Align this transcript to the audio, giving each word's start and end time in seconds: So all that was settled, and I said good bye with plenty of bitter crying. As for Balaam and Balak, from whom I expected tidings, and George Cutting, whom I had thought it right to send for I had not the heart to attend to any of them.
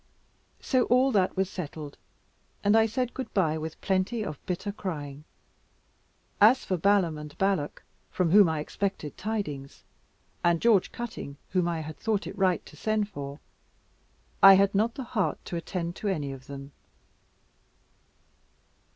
So 0.61 0.85
all 0.85 1.11
that 1.11 1.37
was 1.37 1.47
settled, 1.47 1.95
and 2.63 2.75
I 2.75 2.87
said 2.87 3.13
good 3.13 3.31
bye 3.35 3.59
with 3.59 3.79
plenty 3.81 4.23
of 4.25 4.43
bitter 4.47 4.71
crying. 4.71 5.25
As 6.41 6.65
for 6.65 6.75
Balaam 6.75 7.19
and 7.19 7.37
Balak, 7.37 7.83
from 8.09 8.31
whom 8.31 8.49
I 8.49 8.61
expected 8.61 9.15
tidings, 9.15 9.83
and 10.43 10.59
George 10.59 10.91
Cutting, 10.91 11.37
whom 11.49 11.67
I 11.67 11.81
had 11.81 11.97
thought 11.97 12.25
it 12.25 12.35
right 12.35 12.65
to 12.65 12.75
send 12.75 13.09
for 13.09 13.39
I 14.41 14.55
had 14.55 14.73
not 14.73 14.95
the 14.95 15.03
heart 15.03 15.37
to 15.45 15.55
attend 15.55 15.95
to 15.97 16.07
any 16.07 16.31
of 16.31 16.47
them. 16.47 16.71